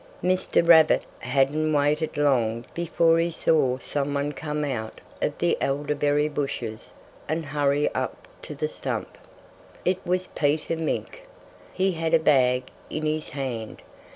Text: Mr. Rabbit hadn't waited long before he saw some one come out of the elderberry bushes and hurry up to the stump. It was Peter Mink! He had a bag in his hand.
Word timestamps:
Mr. 0.23 0.67
Rabbit 0.67 1.03
hadn't 1.19 1.73
waited 1.73 2.17
long 2.17 2.65
before 2.73 3.19
he 3.19 3.29
saw 3.29 3.77
some 3.77 4.15
one 4.15 4.31
come 4.31 4.65
out 4.65 4.99
of 5.21 5.37
the 5.37 5.55
elderberry 5.61 6.27
bushes 6.27 6.91
and 7.29 7.45
hurry 7.45 7.87
up 7.93 8.27
to 8.41 8.55
the 8.55 8.67
stump. 8.67 9.15
It 9.85 9.99
was 10.03 10.25
Peter 10.25 10.75
Mink! 10.75 11.27
He 11.71 11.91
had 11.91 12.15
a 12.15 12.19
bag 12.19 12.71
in 12.89 13.05
his 13.05 13.29
hand. 13.29 13.83